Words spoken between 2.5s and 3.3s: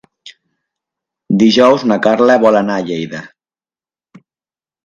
anar a Lleida.